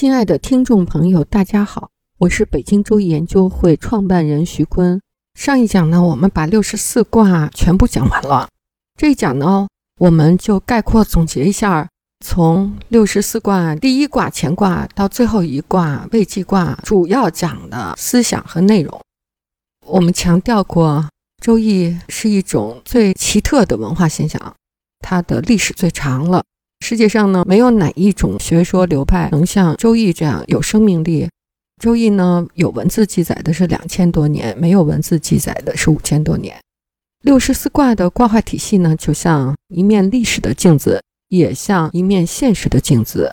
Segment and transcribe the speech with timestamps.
[0.00, 4.98] 亲爱的听众朋友，大家好，我是北京周易研究会创办人徐坤。
[5.34, 8.48] 上一讲呢，我们把六十四卦全部讲完了。
[8.96, 9.68] 这一讲呢，
[9.98, 11.86] 我们就概括总结一下，
[12.24, 18.98] 从六十四卦第一卦乾卦到最后一卦未济卦，主要讲的思想和内容。
[19.86, 21.10] 我们强调过，
[21.42, 24.56] 周易是一种最奇特的文化现象，
[25.00, 26.42] 它的历史最长了。
[26.80, 31.24] 世界上呢，没有哪一种学说流派能像《周易》这样有生命力。
[31.80, 36.56] 《周易》呢，有文字记载的是两千多年，没有文字记载的是五千多年。
[37.22, 43.30] 六十四卦的卦画体系呢，就像一面历史的镜子，也像一面现实的镜子。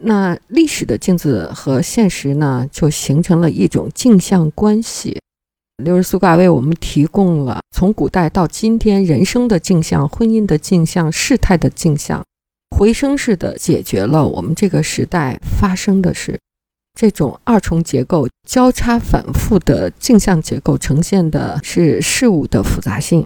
[0.00, 5.20] 那历史的镜子和现实呢，就形成了一种镜像关系。
[5.82, 12.24] 六十四卦为我们提供了从古代到今天人生的镜像、婚姻的镜像、事态的镜像。
[12.76, 16.40] 回声式的解决了我们这个时代发生的事，
[16.98, 23.24] 这种二重结构交叉反复的镜像结构呈现的是事物的复杂性。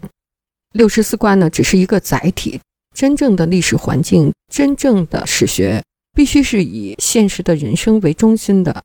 [0.74, 2.60] 六十四卦呢，只是一个载体，
[2.94, 5.82] 真正的历史环境，真正的史学，
[6.14, 8.82] 必须是以现实的人生为中心的。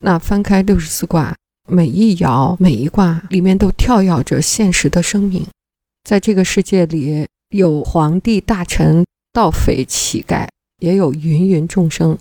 [0.00, 1.34] 那翻开六十四卦，
[1.66, 5.46] 每一爻、每一卦里面都跳跃着现实的生命，
[6.04, 9.02] 在这个世界里有皇帝大臣。
[9.32, 10.46] 盗匪、乞丐，
[10.78, 12.18] 也有芸芸众生。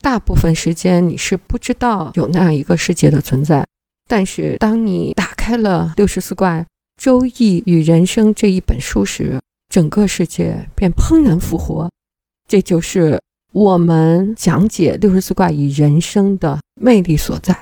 [0.00, 3.66] 大部分时间你是不知道有那样一个世界的存在。
[4.08, 6.58] 但是当你打开了六十四卦
[7.00, 11.90] 《周易与人生》这一本书时，整个世界便怦然复活。
[12.46, 13.20] 这就是
[13.52, 17.56] 我们讲解六十四卦与人生的魅力所在。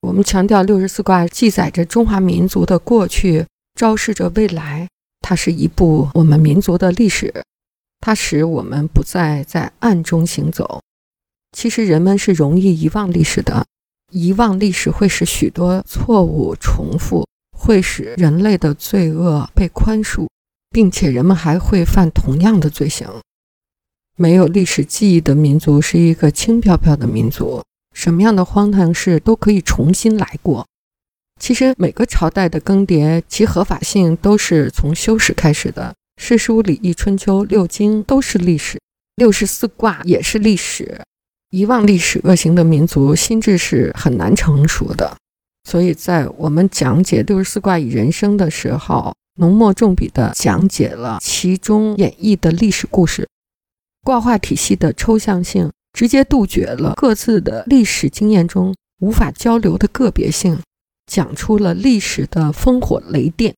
[0.00, 3.44] 我们强调六十四卦记载着中华民族的过去，
[3.74, 4.88] 昭示着未来。
[5.20, 7.42] 它是一部我们民族的历史。
[8.00, 10.80] 它使我们不再在暗中行走。
[11.52, 13.66] 其实人们是容易遗忘历史的，
[14.12, 17.26] 遗忘历史会使许多错误重复，
[17.56, 20.28] 会使人类的罪恶被宽恕，
[20.70, 23.08] 并且人们还会犯同样的罪行。
[24.16, 27.62] 没有历史记忆的民族是一个轻飘飘的民族，
[27.94, 30.66] 什么样的荒唐事都可以重新来过。
[31.40, 35.94] 其实每个朝代的更迭，其合法性都是从修史开始的。
[36.20, 38.78] 诗书礼义春秋六经都是历史，
[39.14, 41.00] 六十四卦也是历史。
[41.50, 45.16] 遗忘历史恶行的民族心智是很难成熟的，
[45.62, 53.26] 所以在我们讲解六十四卦与人生的时候，浓墨重笔地讲解了其中演绎的历史故事。
[54.02, 60.58] 卦画体系的抽象性直接杜绝了各自的历史经验中无法交流的个别性，
[61.06, 63.54] 讲出了历史的烽火雷电。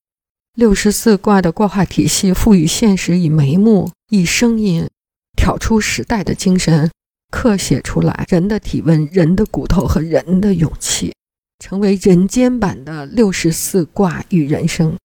[0.56, 4.88] 六十四卦的卦画体系赋予现实以眉目，以声音
[5.36, 6.90] 挑出时代的精神，
[7.30, 11.14] 刻写出来人的体温、人的骨头和人的勇气，
[11.60, 14.96] 成为人间版的六十四卦与人生。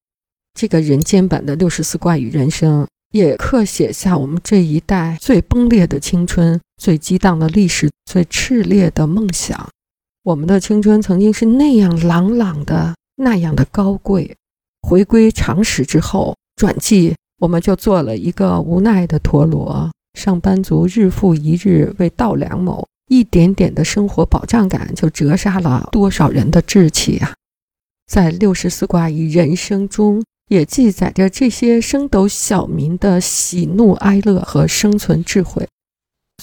[0.56, 9.70] 这个人间版的六十四卦与人生，也刻写下我们这一代最崩裂的青春、最激荡的历史、最炽烈的梦想。
[10.24, 14.36] 我们的青春曾经是那样朗朗的，那样的高贵。
[14.88, 19.90] 回归常识之后，转季我们就做了一个无奈的陀螺。
[20.14, 27.34] 上班族日复一日为稻粱谋，一点点的生活保障感就折杀了多少人的志气啊！
[28.06, 35.68] 在六十四卦与人生中，也记载着这些升斗小民的喜怒哀乐和生存智慧。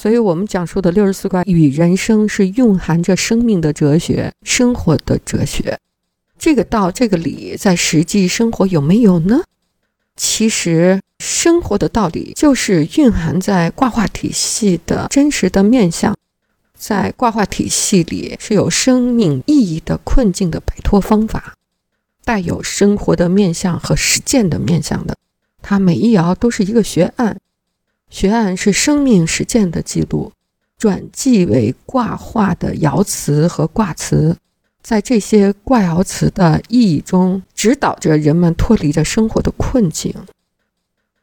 [0.00, 5.78] 所以，我们讲述的六十四卦与人生是蕴含着生命的哲学，生活的哲学。
[6.42, 9.44] 这个道，这个理，在实际生活有没有呢？
[10.16, 16.16] 其实，生活的道理就是蕴含在卦画体系的真实的面相，
[16.76, 21.54] 在卦画体系里是有生命意义的困境的摆脱方法，
[22.24, 25.16] 带有生活的面相和实践的面相的。
[25.62, 27.38] 它每一爻都是一个学案，
[28.10, 30.32] 学案是生命实践的记录，
[30.76, 34.36] 转记为卦画的爻辞和卦辞。
[34.82, 40.12] 在这些卦爻辞的意义中，指导着人们脱离着生活的困境。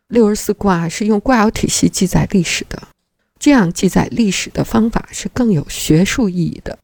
[0.07, 2.81] 六十四卦是用卦爻体系记载历史的，
[3.37, 6.79] 这样记载历史的方法是更有学术意义的。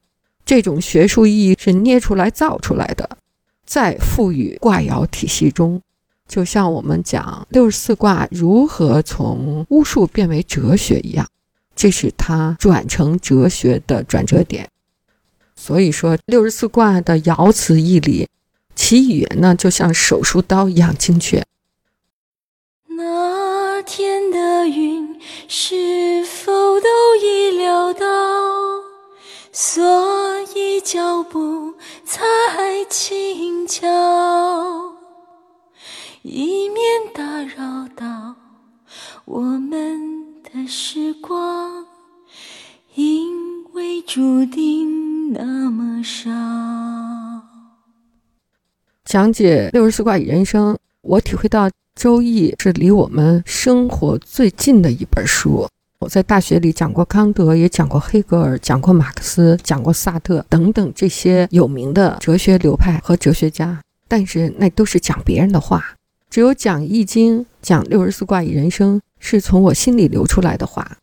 [0.46, 3.18] 这种学术意义是捏出来造出来的，
[3.66, 5.82] 在赋予卦爻体系中，
[6.28, 11.28] 就像我们讲六十四卦如何从巫术变为哲学一样，
[11.76, 14.70] 这是它转成哲学的转折点。
[15.66, 18.30] 所以说，六十四卦的爻辞义理，
[18.76, 21.44] 其语言呢，就像手术刀一样精确。
[22.90, 28.06] 那天的云是否都已料到？
[29.52, 29.84] 所
[30.56, 31.74] 以脚步
[32.06, 32.24] 才
[32.88, 33.88] 轻巧，
[36.22, 38.36] 以免打扰到
[39.26, 41.88] 我们的时光，
[42.94, 44.75] 因为注定
[45.32, 46.30] 那么少。
[49.06, 55.68] 讲解六十四卦与人生，我体会到《周易》是离我们生活最近的一本书。
[56.00, 65.96] 我在大学里讲过康德，也讲过黑格尔，讲过马克思，讲过萨特等等这些有名的哲学流派和哲学家，但是那都是讲别人的话。
[66.30, 70.98] 只有讲《易经》、讲六十四卦与人生，是从我心里流出来的话。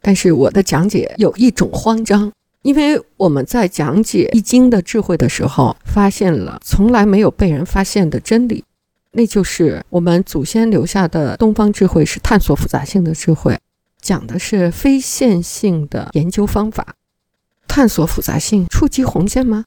[0.00, 2.30] 但是我的讲解有一种慌张，
[2.68, 8.62] 因为我们在讲解《易经》的智慧的时候，发现了从来没有被人发现的真理，
[9.12, 13.58] 那就是我们祖先留下的东方智慧是探索复杂性的智慧。
[14.02, 16.94] 讲的是非线性的研究方法，
[17.66, 19.64] 探索复杂性，触及红线吗？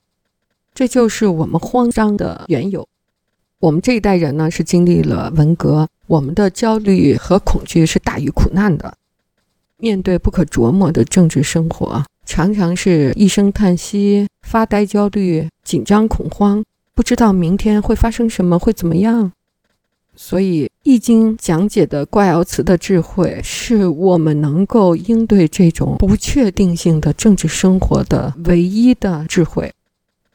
[0.75, 2.88] 这就是我们慌张的缘由。
[3.62, 8.94] 我们这一代人呢，是经历了文革，我们的焦虑和恐惧是大于苦难的。
[9.81, 16.63] 面对不可琢磨的政治生活，常常是一声叹息、发呆、焦虑、紧张、恐慌，
[16.94, 19.31] 不知道明天会发生什么，会怎么样。
[20.16, 29.72] 所以，《易经》讲解的卦爻辞的智慧，是我们能够应对这种不确定性的政治生活的唯一的智慧。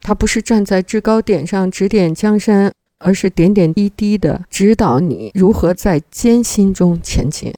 [0.01, 7.53] 它不是站在制高点上指点江山，而是点点滴滴地指导你如何在艰辛中前进。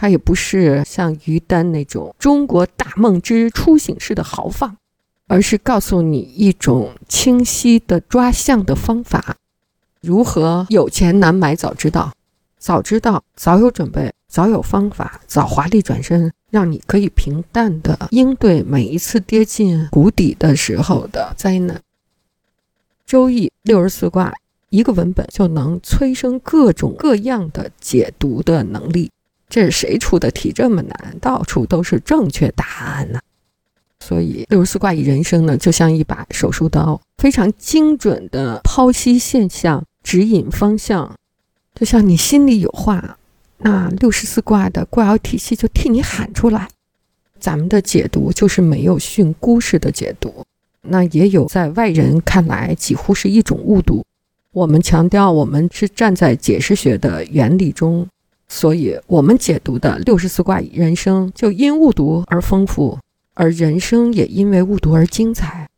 [0.00, 4.76] 它也不是像于丹那种中国大梦之初醒式的豪放，
[5.26, 9.34] 而是告诉你一种清晰的抓象的方法。
[10.00, 12.12] 如何有钱难买早知道，
[12.58, 21.82] 早知道早有准备，早有方法，早华丽转身，让你可以平淡的应对每一次跌进谷底的时候的灾难。
[23.04, 24.32] 周易六十四卦，
[24.70, 29.10] 一个文本就能催生各种各样的解读的能力。
[29.48, 31.16] 这是谁出的题这么难？
[31.20, 33.20] 到处都是正确答案呢。
[34.00, 39.84] 所以六十四卦与人生呢，就像一把手术刀，非常精准的剖析现象。
[40.04, 41.16] 指引方向，
[41.74, 43.18] 就像你心里有话，
[43.58, 46.66] 那六十四卦的卦爻体系就替你喊出来。
[47.38, 50.46] 咱们的解读就是没有训诂式的解读，
[50.80, 54.02] 那也有在外人看来几乎是一种误读。
[54.52, 58.08] 我们强调，我们是站在解释学的原理中，
[58.48, 62.98] 所以我们解读的六十四卦人生就因误读而丰富，
[63.34, 65.68] 而人生也因为误读而精彩。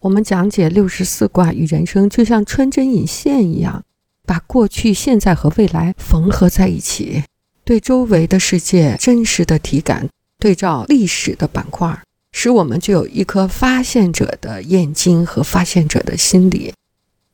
[0.00, 3.84] 我们讲解六十四卦与人生，就像穿针引线一样，
[4.24, 7.24] 把过去、现在和未来缝合在一起，
[7.64, 11.98] 对周围的世界真实的体感，对照历史的板块，
[12.32, 16.72] 使我们具有一颗发现者的眼睛和发现者的心理。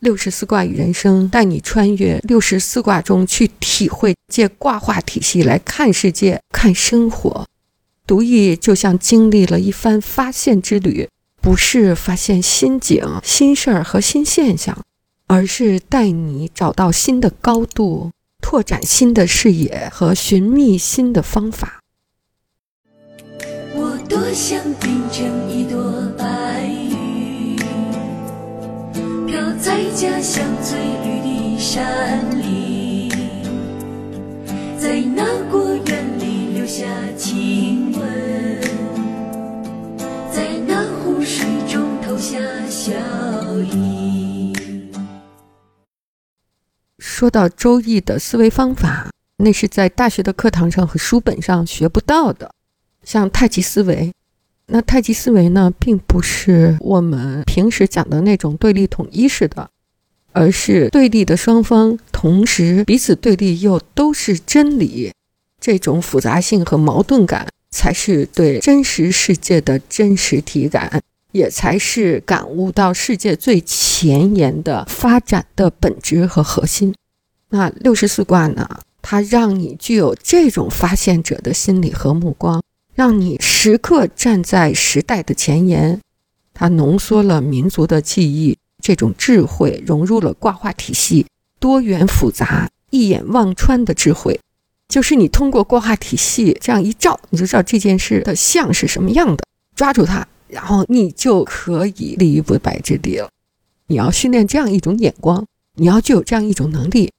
[0.01, 7.47] 六十四卦与人生，带你穿越六十四卦中去体会，借卦画体系来看世界、看生活。
[8.07, 11.09] 读易就像经历了一番发现之旅。
[11.43, 14.77] 不是发现新景、新事儿和新现象，
[15.27, 18.11] 而是带你找到新的高度，
[18.43, 21.81] 拓展新的视野和寻觅新的方法。
[23.75, 26.71] 我多想变成一朵白
[29.91, 33.11] 在家乡最绿的山林，
[34.79, 38.61] 在那果园里留下亲吻。
[40.31, 42.93] 在那湖水中投下笑
[43.65, 44.53] 意。
[46.97, 52.55] 说到周易的思维方法，那是在大学的课堂上和书本上学不到的。
[53.03, 54.13] 像太极思维，
[54.67, 59.69] 那太极思维呢，并不是我们平时讲的那种对立统一式的，
[60.33, 65.13] 而是对立的双方同时彼此对立又都是真理，
[65.61, 67.47] 这种复杂性和矛盾感。
[67.73, 76.93] 才是对真实世界的真实体感，也才是感悟到世界最前沿的发展的本质和核心。
[77.51, 78.81] 那六十四卦呢？
[79.01, 82.61] 它让你具有这种发现者的心理和目光，
[82.93, 86.01] 让你时刻站在时代的前沿。
[86.53, 91.27] 它浓缩了民族的记忆，这种智慧融入了卦画体系，
[91.59, 94.41] 多元复杂、一眼望穿的智慧。
[94.89, 99.45] 就是你通过卦画体系这样一照，你就知道这件事的像是什么样的，
[99.77, 103.29] 抓住它，然后你就可以立于不败之地了。
[103.87, 105.47] 你要训练这样一种眼光，
[105.77, 107.13] 你要具有这样一种能力。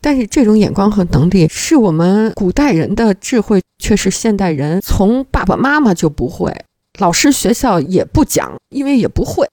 [0.00, 6.54] 但是这种眼光和能力是我们古代人的智慧，却是现代人从爸爸妈妈就不会，
[6.98, 9.48] 老师学校也不讲，因为也不会。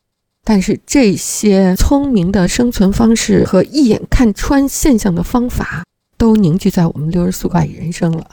[0.47, 5.83] 但是这些聪明的生存方式和一眼看穿现象的方法，
[6.17, 8.29] 都凝聚在我们六十四卦人生了。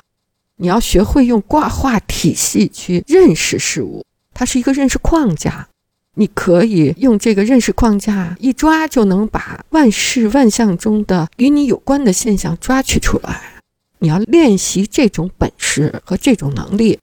[0.58, 4.04] 你要学会用卦画体系去认识事物，
[4.34, 5.68] 它是一个认识框架。
[6.16, 13.62] 你可以用这个认识框架一抓，就能把万事万象中的与你有关的现象抓取出来。
[14.00, 16.98] 你要练习这种本事和这种能力，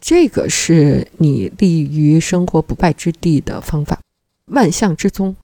[0.00, 3.98] 这个是你立于生活不败之地的方法。
[4.52, 5.34] 万象之宗，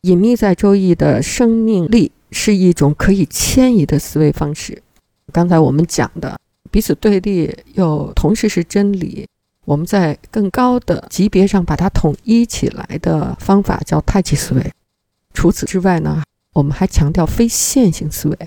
[0.00, 4.82] 隐秘在周易的生命力是一种可以迁移的思维方式。
[5.30, 6.38] 刚才我们讲的
[6.70, 9.26] 彼此对立又同时是真理，
[9.66, 14.72] 我们在更高的级别上把它统一起来的方法叫太极思维。
[15.34, 16.22] 除此之外呢，
[16.54, 18.38] 我们还强调非线性思维。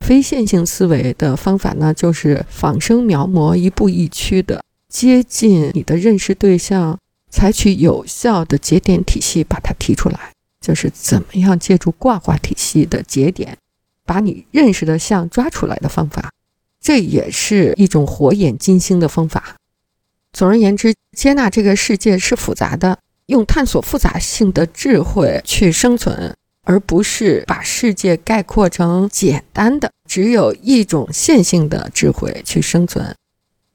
[0.00, 6.98] 非线性思维的方法呢，就是仿生描摹，一步一趋的接近你的认识对象，
[7.34, 10.30] 采取有效的节点体系把它提出来。
[10.60, 13.58] 就是怎么样借助挂画体系的节点，
[14.06, 16.30] 把你认识的像抓出来的方法。
[16.80, 19.56] 这也是一种火眼金睛的方法。
[20.32, 26.34] 总而言之，接纳这个世界是复杂的，用探索复杂性的智慧去生存。
[26.66, 33.14] 而不是把世界概括成简单的只有一种线性的智慧去生存，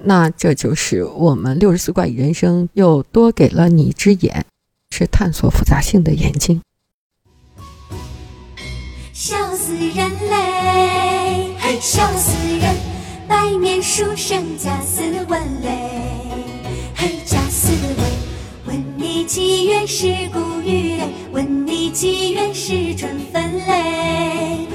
[0.05, 4.45] 那这就是我们六十四卦人生又多给了你一只眼，
[4.91, 6.61] 是探索复杂性的眼睛。
[9.11, 12.73] 笑死人嘞，嘿笑死人！
[13.27, 15.91] 白面书生贾思文嘞，
[16.95, 18.09] 嘿，贾思文，
[18.67, 21.09] 问你几月是古雨嘞？
[21.33, 24.65] 问你几月是春分嘞？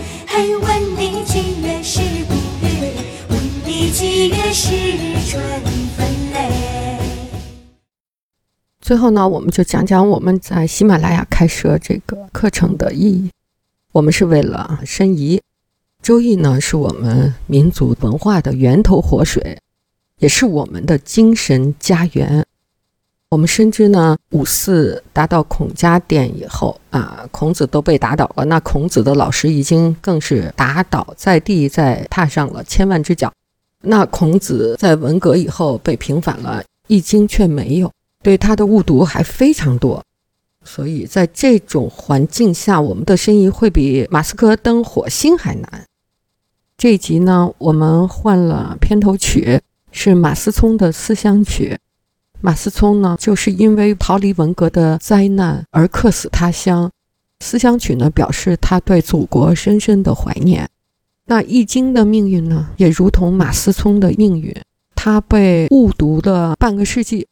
[8.85, 13.31] 最后呢，我们就讲讲我们在喜马拉雅开设这个课程的意义。
[13.93, 15.41] 我们是为了申遗，
[16.03, 19.59] 周易呢是我们民族文化的源头活水，
[20.19, 22.45] 也是我们的精神家园。
[23.31, 33.33] 我们深知呢，五四达到孔家店以后啊，孔子都被打倒了，那孔子的老师已经更是打倒在地，再踏上了千万只脚。
[33.81, 37.91] 那孔子在文革以后被平反了，《易经》却没有，
[38.25, 40.03] 对他的误读还非常多。
[40.65, 45.85] 所以在这种环境下，我们的生意会比马斯克登火星还难。
[46.79, 49.61] 这一集呢，我们换了片头曲，
[49.93, 51.75] 是马思聪的《思乡曲》。
[52.41, 56.89] 马思聪呢，就是因为逃离文革的灾难而客死他乡，
[57.45, 60.69] 《思乡曲》呢，表示他对祖国深深的怀念。
[61.27, 64.55] 那《易经》的命运呢，也如同马思聪的命运，
[64.95, 67.27] 他被误读了半个世纪。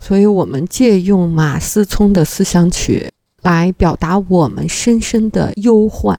[0.00, 6.18] 所以，我们借用马思聪的思想曲来表达我们深深的忧患。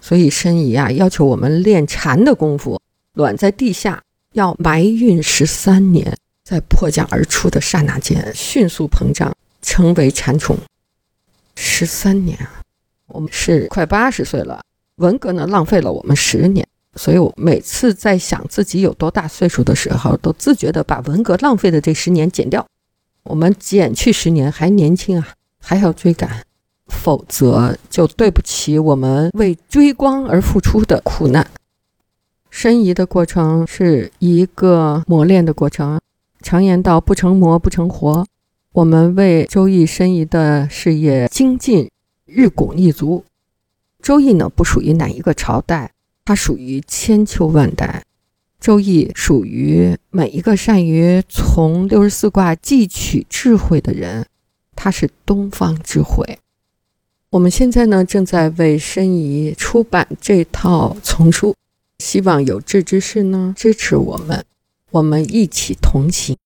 [0.00, 2.80] 所以，申遗啊，要求我们练禅的功夫，
[3.12, 4.02] 卵在地下
[4.32, 10.56] 要埋孕十三年，在破茧而出的刹那间迅速膨胀，成为蝉虫。
[11.54, 12.62] 十三年啊，
[13.08, 14.62] 我们是快八十岁了，
[14.96, 16.66] 文革呢浪费了我们十年。
[16.94, 22.66] 所以我每次在想自己有多大岁数的时候，都自觉地把文革浪费的这十年减掉。
[23.28, 25.28] 我们减去十年还年轻啊，
[25.60, 26.42] 还要追赶，
[26.86, 31.46] 否则就对不起我们为追光而付出的苦难。
[32.48, 36.00] 申遗的过程是一个磨练的过程。
[36.40, 38.26] 常言道：“不成魔不成活。”
[38.72, 41.90] 我们为周易申遗的事业精进，
[42.24, 43.24] 日拱一卒。
[44.00, 45.92] 周易呢，不属于哪一个朝代，
[46.24, 48.04] 它属于千秋万代。
[48.60, 54.26] 周易属于每一个善于从六十四卦汲取智慧的人，
[54.74, 56.38] 它是东方智慧。
[57.30, 61.54] 我们现在呢，正在为申遗出版这套丛书，
[61.98, 64.44] 希望有志之士呢支持我们，
[64.90, 66.36] 我们一起同行。